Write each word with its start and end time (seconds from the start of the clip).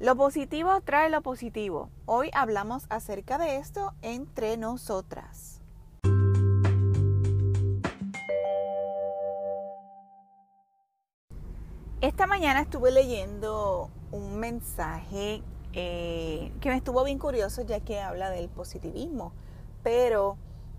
Lo 0.00 0.16
positivo 0.16 0.80
trae 0.80 1.08
lo 1.08 1.22
positivo. 1.22 1.88
Hoy 2.04 2.28
hablamos 2.34 2.86
acerca 2.88 3.38
de 3.38 3.58
esto 3.58 3.92
entre 4.02 4.56
nosotras. 4.56 5.60
Esta 12.00 12.26
mañana 12.26 12.60
estuve 12.60 12.90
leyendo 12.90 13.88
un 14.10 14.36
mensaje 14.40 15.44
eh, 15.72 16.52
que 16.60 16.70
me 16.70 16.76
estuvo 16.76 17.04
bien 17.04 17.20
curioso 17.20 17.62
ya 17.62 17.78
que 17.78 18.00
habla 18.00 18.30
del 18.30 18.48
positivismo, 18.48 19.32
pero 19.84 20.36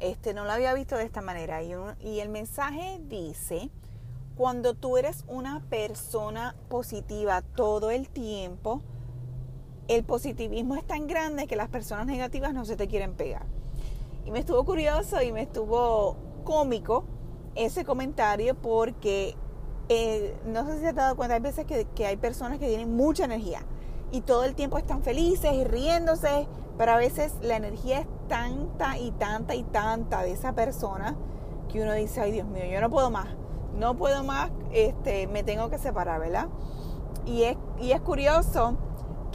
este, 0.00 0.34
no 0.34 0.44
lo 0.44 0.52
había 0.52 0.74
visto 0.74 0.96
de 0.96 1.04
esta 1.04 1.22
manera. 1.22 1.62
Y, 1.62 1.72
y 2.02 2.20
el 2.20 2.28
mensaje 2.28 3.00
dice, 3.08 3.70
cuando 4.36 4.74
tú 4.74 4.98
eres 4.98 5.24
una 5.28 5.60
persona 5.70 6.54
positiva 6.68 7.40
todo 7.40 7.90
el 7.90 8.10
tiempo, 8.10 8.82
el 9.88 10.04
positivismo 10.04 10.76
es 10.76 10.86
tan 10.86 11.06
grande 11.06 11.46
que 11.46 11.56
las 11.56 11.68
personas 11.68 12.06
negativas 12.06 12.52
no 12.52 12.64
se 12.64 12.76
te 12.76 12.86
quieren 12.86 13.14
pegar. 13.14 13.46
Y 14.24 14.30
me 14.30 14.38
estuvo 14.38 14.62
curioso 14.64 15.22
y 15.22 15.32
me 15.32 15.42
estuvo 15.42 16.16
cómico 16.44 17.04
ese 17.54 17.84
comentario 17.84 18.54
porque 18.54 19.34
eh, 19.88 20.36
no 20.44 20.66
sé 20.66 20.74
si 20.74 20.80
se 20.80 20.88
ha 20.88 20.92
dado 20.92 21.16
cuenta, 21.16 21.34
hay 21.34 21.40
veces 21.40 21.64
que, 21.64 21.86
que, 21.94 22.06
hay 22.06 22.18
personas 22.18 22.58
que 22.58 22.68
tienen 22.68 22.94
mucha 22.94 23.24
energía 23.24 23.60
y 24.10 24.20
todo 24.20 24.44
el 24.44 24.54
tiempo 24.54 24.76
están 24.76 25.02
felices 25.02 25.52
y 25.54 25.64
riéndose, 25.64 26.46
pero 26.76 26.92
a 26.92 26.96
veces 26.98 27.34
la 27.40 27.56
energía 27.56 28.00
es 28.00 28.06
tanta 28.28 28.98
y 28.98 29.10
tanta 29.12 29.54
y 29.54 29.64
tanta 29.64 30.22
de 30.22 30.32
esa 30.32 30.52
persona 30.52 31.16
que 31.70 31.80
uno 31.82 31.94
dice, 31.94 32.20
ay 32.20 32.32
Dios 32.32 32.46
mío, 32.46 32.64
yo 32.70 32.80
no 32.82 32.90
puedo 32.90 33.10
más, 33.10 33.28
no 33.78 33.96
puedo 33.96 34.24
más, 34.24 34.50
este, 34.72 35.26
me 35.26 35.42
tengo 35.42 35.70
que 35.70 35.78
separar, 35.78 36.20
¿verdad? 36.20 36.48
Y 37.24 37.44
es, 37.44 37.56
y 37.80 37.92
es 37.92 38.00
curioso 38.00 38.76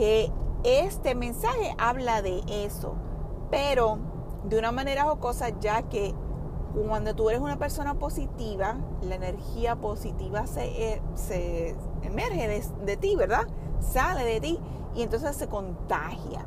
que 0.00 0.32
este 0.64 1.14
mensaje 1.14 1.74
habla 1.76 2.22
de 2.22 2.42
eso, 2.48 2.94
pero 3.50 3.98
de 4.44 4.58
una 4.58 4.72
manera 4.72 5.04
jocosa, 5.04 5.50
ya 5.60 5.82
que 5.82 6.14
cuando 6.88 7.14
tú 7.14 7.28
eres 7.28 7.42
una 7.42 7.58
persona 7.58 7.92
positiva, 7.92 8.78
la 9.02 9.16
energía 9.16 9.76
positiva 9.76 10.46
se, 10.46 10.94
eh, 10.94 11.02
se 11.16 11.76
emerge 12.00 12.48
de, 12.48 12.64
de, 12.86 12.96
ti, 12.96 13.14
¿verdad? 13.14 13.46
Sale 13.80 14.24
de 14.24 14.40
ti 14.40 14.58
y 14.94 15.02
entonces 15.02 15.36
se 15.36 15.48
contagia. 15.48 16.46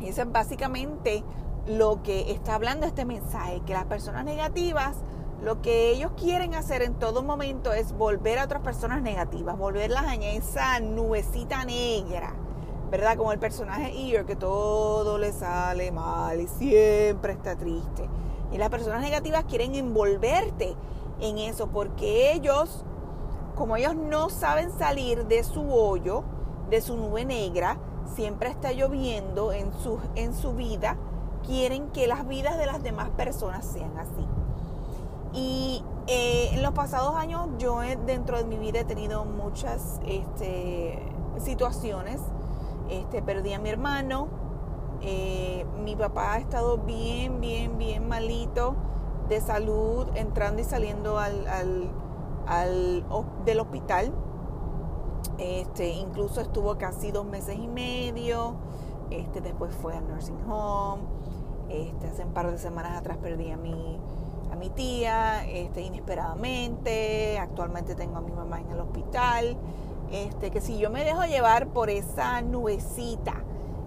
Y 0.00 0.08
eso 0.08 0.22
es 0.22 0.32
básicamente 0.32 1.22
lo 1.68 2.02
que 2.02 2.32
está 2.32 2.56
hablando 2.56 2.84
este 2.84 3.04
mensaje, 3.04 3.62
que 3.64 3.74
las 3.74 3.84
personas 3.84 4.24
negativas, 4.24 4.96
lo 5.40 5.62
que 5.62 5.90
ellos 5.90 6.10
quieren 6.16 6.56
hacer 6.56 6.82
en 6.82 6.94
todo 6.94 7.22
momento 7.22 7.72
es 7.72 7.92
volver 7.92 8.40
a 8.40 8.44
otras 8.44 8.62
personas 8.62 9.02
negativas, 9.02 9.56
volverlas 9.56 10.12
en 10.12 10.24
esa 10.24 10.80
nubecita 10.80 11.64
negra 11.64 12.34
¿verdad? 12.90 13.16
Como 13.16 13.32
el 13.32 13.38
personaje 13.38 13.90
Eeyore, 13.90 14.26
que 14.26 14.36
todo 14.36 15.18
le 15.18 15.32
sale 15.32 15.90
mal 15.90 16.40
y 16.40 16.46
siempre 16.46 17.32
está 17.32 17.56
triste. 17.56 18.08
Y 18.52 18.58
las 18.58 18.68
personas 18.68 19.00
negativas 19.00 19.44
quieren 19.44 19.74
envolverte 19.74 20.76
en 21.20 21.38
eso 21.38 21.68
porque 21.68 22.32
ellos, 22.32 22.84
como 23.56 23.76
ellos 23.76 23.96
no 23.96 24.30
saben 24.30 24.70
salir 24.78 25.26
de 25.26 25.42
su 25.42 25.68
hoyo, 25.72 26.22
de 26.70 26.80
su 26.80 26.96
nube 26.96 27.24
negra, 27.24 27.78
siempre 28.14 28.48
está 28.50 28.72
lloviendo 28.72 29.52
en 29.52 29.72
su, 29.82 29.98
en 30.14 30.34
su 30.34 30.54
vida, 30.54 30.96
quieren 31.44 31.88
que 31.90 32.06
las 32.06 32.26
vidas 32.26 32.56
de 32.58 32.66
las 32.66 32.82
demás 32.82 33.10
personas 33.10 33.64
sean 33.64 33.96
así. 33.98 34.26
Y 35.32 35.82
eh, 36.06 36.50
en 36.52 36.62
los 36.62 36.72
pasados 36.72 37.16
años 37.16 37.48
yo 37.58 37.80
dentro 38.06 38.38
de 38.38 38.44
mi 38.44 38.56
vida 38.56 38.80
he 38.80 38.84
tenido 38.84 39.24
muchas 39.24 40.00
este, 40.06 41.02
situaciones 41.38 42.20
este, 42.88 43.22
perdí 43.22 43.52
a 43.52 43.58
mi 43.58 43.70
hermano. 43.70 44.28
Eh, 45.02 45.66
mi 45.84 45.94
papá 45.94 46.34
ha 46.34 46.38
estado 46.38 46.78
bien, 46.78 47.40
bien, 47.40 47.78
bien 47.78 48.08
malito 48.08 48.74
de 49.28 49.40
salud, 49.40 50.06
entrando 50.14 50.62
y 50.62 50.64
saliendo 50.64 51.18
al, 51.18 51.90
del 53.44 53.60
hospital. 53.60 54.12
Este, 55.38 55.90
incluso 55.90 56.40
estuvo 56.40 56.78
casi 56.78 57.10
dos 57.10 57.26
meses 57.26 57.58
y 57.58 57.68
medio. 57.68 58.54
Este, 59.10 59.40
después 59.40 59.74
fue 59.74 59.96
al 59.96 60.08
nursing 60.08 60.48
home. 60.48 61.02
Este, 61.68 62.06
hace 62.06 62.24
un 62.24 62.32
par 62.32 62.50
de 62.50 62.58
semanas 62.58 62.96
atrás 62.96 63.18
perdí 63.18 63.50
a 63.50 63.56
mi, 63.56 63.98
a 64.52 64.56
mi 64.56 64.70
tía 64.70 65.44
este, 65.46 65.82
inesperadamente. 65.82 67.38
Actualmente 67.38 67.94
tengo 67.94 68.16
a 68.18 68.20
mi 68.20 68.32
mamá 68.32 68.60
en 68.60 68.70
el 68.70 68.80
hospital. 68.80 69.56
Este, 70.10 70.50
que 70.50 70.60
si 70.60 70.78
yo 70.78 70.90
me 70.90 71.04
dejo 71.04 71.24
llevar 71.24 71.68
por 71.68 71.90
esa 71.90 72.40
nubecita 72.40 73.34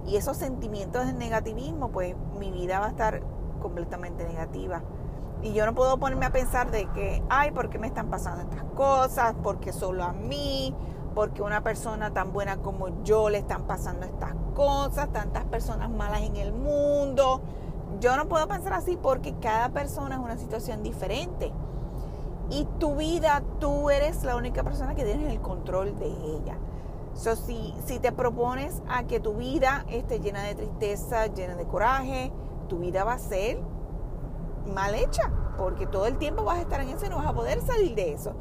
y 0.06 0.18
esos 0.18 0.38
sentimientos 0.38 1.06
de 1.06 1.13
negativismo, 1.13 1.90
pues 1.90 2.16
mi 2.38 2.52
vida 2.52 2.80
va 2.80 2.88
a 2.88 2.90
estar 2.90 3.22
completamente 3.62 4.25
negativa. 4.25 4.81
Y 5.41 5.53
yo 5.53 5.66
no 5.66 5.74
puedo 5.74 5.97
ponerme 5.97 6.25
a 6.25 6.31
pensar 6.31 6.69
de 6.72 6.88
que, 6.88 7.24
ay, 7.30 7.52
¿por 7.52 7.69
qué 7.69 7.80
me 7.80 7.88
están 7.88 8.09
pasando 8.09 8.41
estas 8.41 8.63
cosas? 8.75 9.34
¿Por 9.41 9.59
qué 9.59 9.72
solo 9.72 10.03
a 10.03 10.12
mí? 10.12 10.75
Porque 11.16 11.41
una 11.41 11.62
persona 11.63 12.12
tan 12.12 12.34
buena 12.34 12.57
como 12.57 13.03
yo 13.03 13.30
le 13.30 13.38
están 13.38 13.63
pasando 13.63 14.06
estas 14.06 14.34
cosas? 14.53 15.09
Tantas 15.13 15.46
personas 15.46 15.90
malas 15.90 16.22
en 16.22 16.36
el 16.36 16.51
mundo. 16.51 17.41
Yo 18.01 18.18
no 18.18 18.28
puedo 18.28 18.47
pensar 18.47 18.74
así 18.74 18.97
porque 19.01 19.34
cada 19.36 19.69
persona 19.69 20.16
es 20.16 20.22
una 20.22 20.38
situación 20.38 20.84
diferente. 20.84 21.53
Y 22.49 22.65
tu 22.79 22.95
vida, 22.95 23.43
tú 23.59 23.89
eres 23.89 24.23
la 24.23 24.35
única 24.35 24.63
persona 24.63 24.95
que 24.95 25.03
tienes 25.03 25.31
el 25.31 25.39
control 25.39 25.97
de 25.99 26.07
ella. 26.07 26.57
So, 27.13 27.35
si, 27.35 27.73
si 27.85 27.99
te 27.99 28.11
propones 28.11 28.81
a 28.87 29.03
que 29.03 29.19
tu 29.19 29.33
vida 29.33 29.85
esté 29.89 30.19
llena 30.19 30.43
de 30.43 30.55
tristeza, 30.55 31.27
llena 31.27 31.55
de 31.55 31.65
coraje, 31.65 32.31
tu 32.67 32.79
vida 32.79 33.03
va 33.03 33.13
a 33.13 33.19
ser 33.19 33.59
mal 34.73 34.95
hecha, 34.95 35.31
porque 35.57 35.85
todo 35.85 36.05
el 36.05 36.17
tiempo 36.17 36.43
vas 36.43 36.59
a 36.59 36.61
estar 36.61 36.81
en 36.81 36.89
eso 36.89 37.05
y 37.05 37.09
no 37.09 37.17
vas 37.17 37.27
a 37.27 37.33
poder 37.33 37.61
salir 37.61 37.95
de 37.95 38.13
eso. 38.13 38.33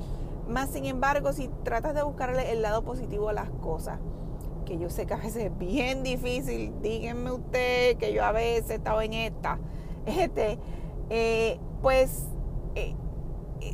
Más 0.48 0.70
sin 0.70 0.86
embargo, 0.86 1.32
si 1.32 1.48
tratas 1.62 1.94
de 1.94 2.02
buscarle 2.02 2.52
el 2.52 2.62
lado 2.62 2.82
positivo 2.82 3.28
a 3.28 3.32
las 3.32 3.50
cosas, 3.50 3.98
que 4.64 4.78
yo 4.78 4.91
sé 4.91 5.06
que 5.06 5.14
a 5.14 5.16
veces 5.16 5.44
es 5.44 5.58
bien 5.58 6.02
difícil, 6.02 6.74
díganme 6.82 7.32
usted 7.32 7.97
que 7.97 8.12
yo 8.12 8.24
a 8.24 8.32
veces 8.32 8.70
he 8.70 8.74
estado 8.74 9.00
en 9.02 9.14
esta, 9.14 9.58
este, 10.06 10.58
eh, 11.10 11.58
pues 11.82 12.26
eh, 12.74 12.94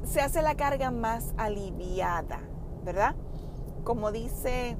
se 0.04 0.20
hace 0.20 0.42
la 0.42 0.54
carga 0.56 0.90
más 0.90 1.34
aliviada, 1.36 2.40
¿verdad? 2.84 3.14
Como 3.84 4.12
dice, 4.12 4.76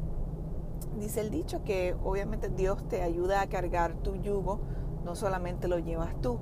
dice 0.99 1.21
el 1.21 1.31
dicho, 1.31 1.63
que 1.65 1.95
obviamente 2.05 2.49
Dios 2.49 2.87
te 2.89 3.03
ayuda 3.03 3.41
a 3.41 3.49
cargar 3.49 3.95
tu 3.95 4.17
yugo, 4.17 4.61
no 5.05 5.15
solamente 5.15 5.69
lo 5.69 5.79
llevas 5.79 6.21
tú. 6.21 6.39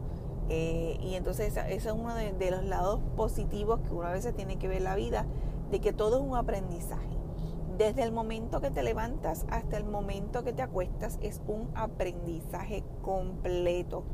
Eh, 0.48 0.98
y 1.00 1.14
entonces 1.14 1.56
ese 1.56 1.74
es 1.74 1.86
uno 1.86 2.14
de, 2.14 2.32
de, 2.32 2.50
los 2.50 2.64
lados 2.64 3.00
positivos 3.16 3.80
que 3.80 3.94
uno 3.94 4.08
a 4.08 4.12
veces 4.12 4.34
tiene 4.34 4.58
que 4.58 4.68
ver 4.68 4.82
la 4.82 4.94
vida, 4.94 5.26
de 5.70 5.80
que 5.80 5.92
todo 5.92 6.18
es 6.18 6.22
un 6.22 6.36
aprendizaje. 6.36 7.16
Desde 7.78 8.02
el 8.02 8.12
momento 8.12 8.60
que 8.60 8.70
te 8.70 8.82
levantas 8.82 9.46
hasta 9.50 9.76
el 9.78 9.84
momento 9.84 10.44
que 10.44 10.52
te 10.52 10.62
acuestas 10.62 11.18
es 11.22 11.40
un 11.46 11.70
aprendizaje 11.74 12.84
completo. 13.00 14.04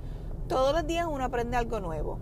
Todos 0.47 0.73
los 0.73 0.87
días 0.87 1.07
uno 1.11 1.25
aprende 1.25 1.57
algo 1.57 1.81
nuevo. 1.81 2.19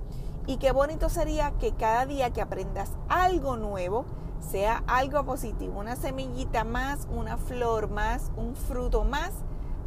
Y 0.46 0.58
qué 0.58 0.70
bonito 0.70 1.08
sería 1.08 1.50
que 1.58 1.72
cada 1.72 2.06
día 2.06 2.32
que 2.32 2.40
aprendas 2.40 2.92
algo 3.08 3.56
nuevo 3.56 4.04
sea 4.38 4.84
algo 4.86 5.24
positivo, 5.24 5.80
una 5.80 5.96
semillita 5.96 6.62
más, 6.62 7.08
una 7.10 7.36
flor 7.36 7.90
más, 7.90 8.30
un 8.36 8.54
fruto 8.54 9.02
más 9.02 9.32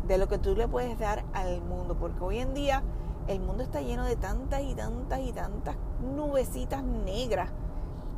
de 0.05 0.17
lo 0.17 0.27
que 0.27 0.37
tú 0.37 0.55
le 0.55 0.67
puedes 0.67 0.99
dar 0.99 1.23
al 1.33 1.61
mundo. 1.61 1.95
Porque 1.97 2.21
hoy 2.21 2.39
en 2.39 2.53
día 2.53 2.83
el 3.27 3.39
mundo 3.39 3.63
está 3.63 3.81
lleno 3.81 4.03
de 4.03 4.17
tantas 4.17 4.61
y 4.61 4.75
tantas 4.75 5.19
y 5.21 5.31
tantas 5.31 5.77
nubecitas 6.01 6.83
negras. 6.83 7.51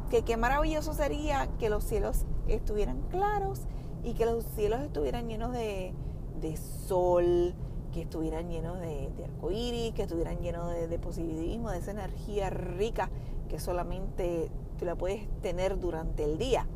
Que 0.09 0.23
qué 0.23 0.35
maravilloso 0.35 0.93
sería 0.93 1.47
que 1.59 1.69
los 1.69 1.83
cielos 1.83 2.25
estuvieran 2.47 3.01
claros 3.09 3.61
y 4.03 4.13
que 4.13 4.25
los 4.25 4.43
cielos 4.55 4.81
estuvieran 4.81 5.27
llenos 5.29 5.51
de, 5.51 5.93
de 6.39 6.57
sol, 6.57 7.53
que 7.91 8.01
estuvieran 8.01 8.49
llenos 8.49 8.79
de, 8.79 9.11
de 9.17 9.25
arcoíris, 9.25 9.93
que 9.93 10.03
estuvieran 10.03 10.39
llenos 10.39 10.71
de, 10.71 10.99
positivismo, 10.99 11.71
de 11.71 11.79
esa 11.79 11.91
energía 11.91 12.49
rica 12.49 13.09
que 13.49 13.59
solamente 13.59 14.49
tú 14.79 14.85
la 14.85 14.95
puedes 14.95 15.27
tener 15.41 15.79
durante 15.79 16.23
el 16.23 16.37
día. 16.37 16.67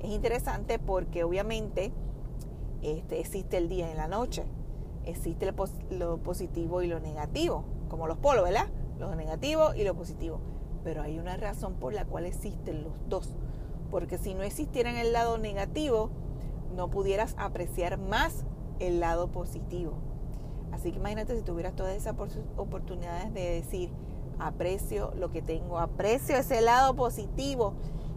Es 0.00 0.10
interesante 0.10 0.78
porque 0.78 1.24
obviamente 1.24 1.92
este, 2.82 3.20
existe 3.20 3.56
el 3.56 3.68
día 3.68 3.90
y 3.90 3.94
la 3.94 4.08
noche, 4.08 4.44
existe 5.04 5.52
lo 5.90 6.18
positivo 6.18 6.82
y 6.82 6.88
lo 6.88 7.00
negativo, 7.00 7.64
como 7.88 8.06
los 8.06 8.18
polos, 8.18 8.44
¿verdad? 8.44 8.66
Lo 8.98 9.14
negativo 9.14 9.74
y 9.74 9.84
lo 9.84 9.94
positivo. 9.94 10.40
Pero 10.84 11.02
hay 11.02 11.18
una 11.18 11.36
razón 11.36 11.74
por 11.74 11.92
la 11.92 12.04
cual 12.04 12.26
existen 12.26 12.82
los 12.82 12.92
dos. 13.08 13.34
Porque 13.90 14.18
si 14.18 14.34
no 14.34 14.42
existiera 14.42 15.00
el 15.00 15.12
lado 15.12 15.38
negativo, 15.38 16.10
no 16.74 16.90
pudieras 16.90 17.34
apreciar 17.38 17.98
más 17.98 18.44
el 18.78 19.00
lado 19.00 19.28
positivo. 19.28 19.94
Así 20.72 20.92
que 20.92 20.98
imagínate 20.98 21.36
si 21.36 21.42
tuvieras 21.42 21.74
todas 21.74 21.96
esas 21.96 22.14
oportunidades 22.56 23.32
de 23.34 23.54
decir, 23.54 23.90
aprecio 24.38 25.12
lo 25.16 25.30
que 25.30 25.42
tengo, 25.42 25.78
aprecio 25.78 26.36
ese 26.36 26.60
lado 26.60 26.94
positivo 26.94 27.74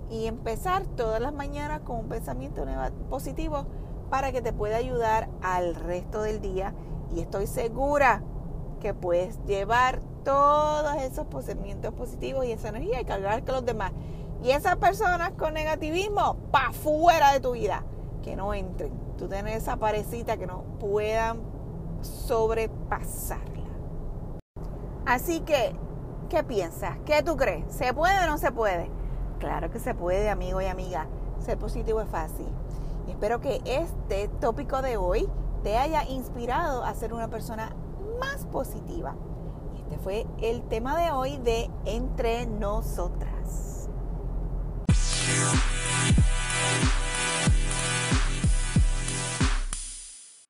y 0.09 0.27
empezar 0.27 0.85
todas 0.85 1.21
las 1.21 1.33
mañanas 1.33 1.81
con 1.81 1.97
un 1.97 2.09
pensamiento 2.09 2.65
positivo, 3.09 3.65
para 4.09 4.33
que 4.33 4.41
te 4.41 4.51
pueda 4.51 4.75
ayudar 4.75 5.29
al 5.41 5.73
resto 5.73 6.21
del 6.21 6.41
día 6.41 6.75
y 7.15 7.21
estoy 7.21 7.47
segura 7.47 8.21
que 8.81 8.93
puedes 8.93 9.39
llevar 9.45 10.01
todos 10.25 10.95
esos 10.97 11.27
pensamientos 11.27 11.93
positivos 11.93 12.45
y 12.45 12.51
esa 12.51 12.69
energía 12.69 12.99
y 12.99 13.05
cargar 13.05 13.43
con 13.45 13.55
los 13.55 13.65
demás. 13.65 13.93
Y 14.43 14.51
esas 14.51 14.75
personas 14.77 15.31
con 15.31 15.53
negativismo, 15.53 16.35
pa' 16.51 16.73
fuera 16.73 17.31
de 17.31 17.39
tu 17.39 17.51
vida, 17.51 17.85
que 18.21 18.35
no 18.35 18.53
entren. 18.53 18.91
Tú 19.17 19.29
tienes 19.29 19.55
esa 19.55 19.77
parecita 19.77 20.35
que 20.35 20.47
no 20.47 20.63
puedan 20.79 21.39
sobrepasarla. 22.01 23.69
Así 25.05 25.41
que, 25.41 25.75
¿qué 26.29 26.43
piensas? 26.43 26.97
¿Qué 27.05 27.23
tú 27.23 27.35
crees? 27.35 27.65
¿Se 27.73 27.93
puede 27.93 28.23
o 28.23 28.27
no 28.27 28.37
se 28.37 28.51
puede? 28.51 28.89
Claro 29.39 29.71
que 29.71 29.79
se 29.79 29.95
puede, 29.95 30.29
amigo 30.29 30.61
y 30.61 30.65
amiga. 30.65 31.07
Ser 31.39 31.57
positivo 31.57 32.01
es 32.01 32.09
fácil. 32.09 32.47
Y 33.07 33.11
espero 33.11 33.41
que 33.41 33.61
este 33.65 34.27
tópico 34.39 34.81
de 34.81 34.97
hoy 34.97 35.27
te 35.63 35.77
haya 35.77 36.03
inspirado 36.03 36.83
a 36.83 36.93
ser 36.93 37.13
una 37.13 37.27
persona 37.27 37.75
más 38.19 38.45
positiva. 38.45 39.15
Y 39.75 39.81
este 39.81 39.97
fue 39.97 40.27
el 40.41 40.61
tema 40.63 40.97
de 40.97 41.11
hoy 41.11 41.37
de 41.37 41.69
Entre 41.85 42.45
Nosotras. 42.45 43.89